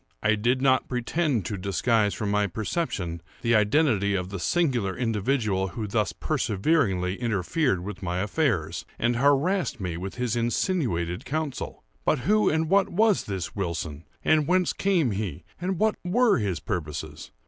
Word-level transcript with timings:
I 0.23 0.33
did 0.33 0.63
not 0.63 0.87
pretend 0.87 1.45
to 1.45 1.59
disguise 1.59 2.15
from 2.15 2.31
my 2.31 2.47
perception 2.47 3.21
the 3.43 3.53
identity 3.53 4.15
of 4.15 4.29
the 4.29 4.39
singular 4.39 4.97
individual 4.97 5.67
who 5.67 5.85
thus 5.85 6.11
perseveringly 6.11 7.17
interfered 7.21 7.83
with 7.83 8.01
my 8.01 8.17
affairs, 8.17 8.83
and 8.97 9.17
harassed 9.17 9.79
me 9.79 9.97
with 9.97 10.15
his 10.15 10.35
insinuated 10.35 11.23
counsel. 11.23 11.83
But 12.03 12.21
who 12.21 12.49
and 12.49 12.67
what 12.67 12.89
was 12.89 13.25
this 13.25 13.55
Wilson?—and 13.55 14.47
whence 14.47 14.73
came 14.73 15.11
he?—and 15.11 15.77
what 15.77 15.93
were 16.03 16.39
his 16.39 16.59
purposes? 16.59 17.29